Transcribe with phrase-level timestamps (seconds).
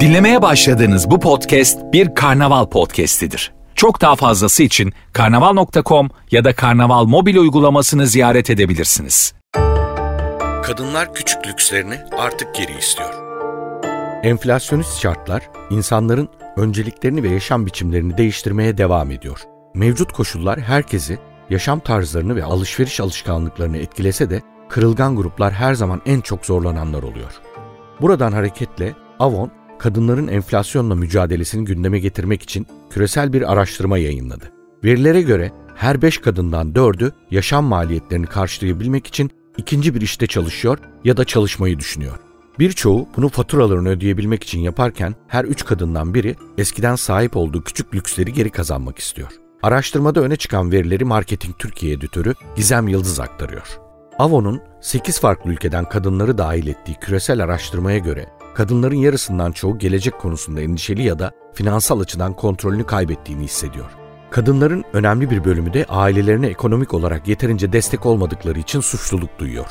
[0.00, 3.52] Dinlemeye başladığınız bu podcast bir karnaval podcastidir.
[3.74, 9.34] Çok daha fazlası için karnaval.com ya da karnaval mobil uygulamasını ziyaret edebilirsiniz.
[10.62, 13.14] Kadınlar küçük lükslerini artık geri istiyor.
[14.22, 19.40] Enflasyonist şartlar insanların önceliklerini ve yaşam biçimlerini değiştirmeye devam ediyor.
[19.74, 21.18] Mevcut koşullar herkesi,
[21.50, 27.40] yaşam tarzlarını ve alışveriş alışkanlıklarını etkilese de kırılgan gruplar her zaman en çok zorlananlar oluyor.
[28.00, 34.52] Buradan hareketle Avon, kadınların enflasyonla mücadelesini gündeme getirmek için küresel bir araştırma yayınladı.
[34.84, 41.16] Verilere göre her 5 kadından 4'ü yaşam maliyetlerini karşılayabilmek için ikinci bir işte çalışıyor ya
[41.16, 42.18] da çalışmayı düşünüyor.
[42.58, 48.32] Birçoğu bunu faturalarını ödeyebilmek için yaparken her üç kadından biri eskiden sahip olduğu küçük lüksleri
[48.32, 49.28] geri kazanmak istiyor.
[49.62, 53.83] Araştırmada öne çıkan verileri Marketing Türkiye editörü Gizem Yıldız aktarıyor.
[54.18, 60.60] Avon'un 8 farklı ülkeden kadınları dahil ettiği küresel araştırmaya göre kadınların yarısından çoğu gelecek konusunda
[60.60, 63.90] endişeli ya da finansal açıdan kontrolünü kaybettiğini hissediyor.
[64.30, 69.70] Kadınların önemli bir bölümü de ailelerine ekonomik olarak yeterince destek olmadıkları için suçluluk duyuyor.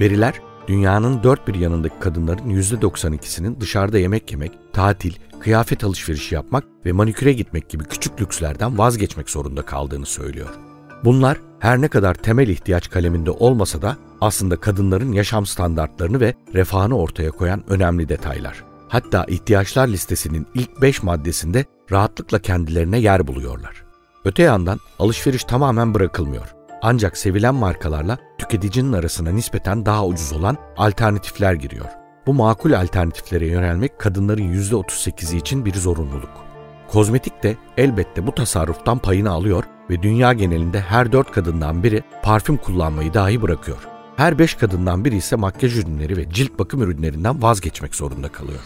[0.00, 0.34] Veriler,
[0.68, 7.32] dünyanın dört bir yanındaki kadınların %92'sinin dışarıda yemek yemek, tatil, kıyafet alışverişi yapmak ve maniküre
[7.32, 10.71] gitmek gibi küçük lükslerden vazgeçmek zorunda kaldığını söylüyor.
[11.04, 16.98] Bunlar her ne kadar temel ihtiyaç kaleminde olmasa da aslında kadınların yaşam standartlarını ve refahını
[16.98, 18.64] ortaya koyan önemli detaylar.
[18.88, 23.84] Hatta ihtiyaçlar listesinin ilk 5 maddesinde rahatlıkla kendilerine yer buluyorlar.
[24.24, 26.54] Öte yandan alışveriş tamamen bırakılmıyor.
[26.82, 31.86] Ancak sevilen markalarla tüketicinin arasına nispeten daha ucuz olan alternatifler giriyor.
[32.26, 36.30] Bu makul alternatiflere yönelmek kadınların %38'i için bir zorunluluk.
[36.88, 42.56] Kozmetik de elbette bu tasarruftan payını alıyor ve dünya genelinde her dört kadından biri parfüm
[42.56, 43.78] kullanmayı dahi bırakıyor.
[44.16, 48.60] Her beş kadından biri ise makyaj ürünleri ve cilt bakım ürünlerinden vazgeçmek zorunda kalıyor.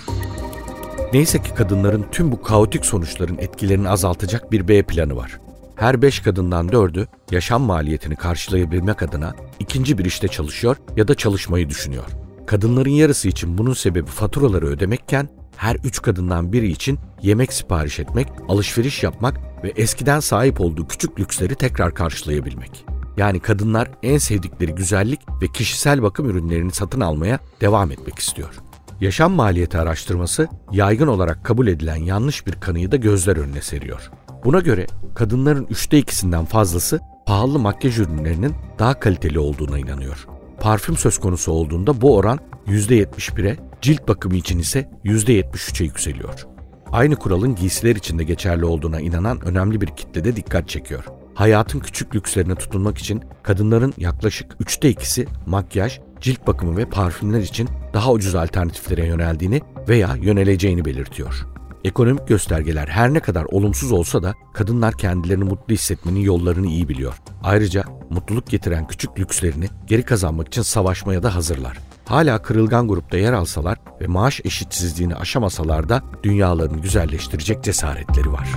[1.12, 5.40] Neyse ki kadınların tüm bu kaotik sonuçların etkilerini azaltacak bir B planı var.
[5.76, 11.68] Her beş kadından dördü yaşam maliyetini karşılayabilmek adına ikinci bir işte çalışıyor ya da çalışmayı
[11.68, 12.04] düşünüyor.
[12.46, 18.28] Kadınların yarısı için bunun sebebi faturaları ödemekken her üç kadından biri için yemek sipariş etmek,
[18.48, 22.86] alışveriş yapmak ve eskiden sahip olduğu küçük lüksleri tekrar karşılayabilmek.
[23.16, 28.54] Yani kadınlar en sevdikleri güzellik ve kişisel bakım ürünlerini satın almaya devam etmek istiyor.
[29.00, 34.10] Yaşam maliyeti araştırması yaygın olarak kabul edilen yanlış bir kanıyı da gözler önüne seriyor.
[34.44, 40.26] Buna göre kadınların üçte ikisinden fazlası pahalı makyaj ürünlerinin daha kaliteli olduğuna inanıyor.
[40.60, 46.46] Parfüm söz konusu olduğunda bu oran %71'e, cilt bakımı için ise %73'e yükseliyor.
[46.92, 51.04] Aynı kuralın giysiler için de geçerli olduğuna inanan önemli bir kitle de dikkat çekiyor.
[51.34, 57.68] Hayatın küçük lükslerine tutunmak için kadınların yaklaşık üçte ikisi makyaj, cilt bakımı ve parfümler için
[57.94, 61.46] daha ucuz alternatiflere yöneldiğini veya yöneleceğini belirtiyor.
[61.84, 67.14] Ekonomik göstergeler her ne kadar olumsuz olsa da kadınlar kendilerini mutlu hissetmenin yollarını iyi biliyor.
[67.42, 71.78] Ayrıca mutluluk getiren küçük lükslerini geri kazanmak için savaşmaya da hazırlar.
[72.08, 78.48] Hala kırılgan grupta yer alsalar ve maaş eşitsizliğini aşamasalar da dünyalarını güzelleştirecek cesaretleri var.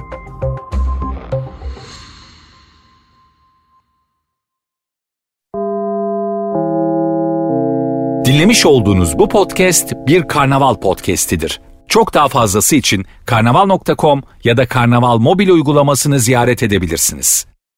[8.26, 11.62] Dinlemiş olduğunuz bu podcast bir karnaval podcastidir.
[11.88, 17.49] Çok daha fazlası için karnaval.com ya da karnaval mobil uygulamasını ziyaret edebilirsiniz.